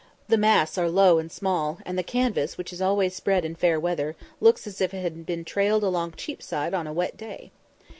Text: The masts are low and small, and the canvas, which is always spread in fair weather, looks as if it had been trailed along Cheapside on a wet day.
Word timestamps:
The 0.29 0.35
masts 0.37 0.79
are 0.79 0.89
low 0.89 1.19
and 1.19 1.31
small, 1.31 1.77
and 1.85 1.95
the 1.95 2.01
canvas, 2.01 2.57
which 2.57 2.73
is 2.73 2.81
always 2.81 3.13
spread 3.13 3.45
in 3.45 3.53
fair 3.53 3.79
weather, 3.79 4.15
looks 4.39 4.65
as 4.65 4.81
if 4.81 4.95
it 4.95 5.01
had 5.01 5.27
been 5.27 5.45
trailed 5.45 5.83
along 5.83 6.13
Cheapside 6.13 6.73
on 6.73 6.87
a 6.87 6.91
wet 6.93 7.17
day. 7.17 7.51